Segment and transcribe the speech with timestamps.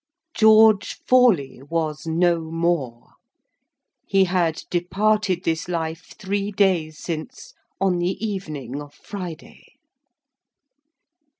[0.33, 3.11] George Forley was no more.
[4.07, 9.73] He had departed this life three days since, on the evening of Friday.